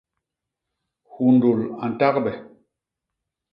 Hundul 1.13 1.59
a 1.83 1.85
ntagbe. 1.91 2.33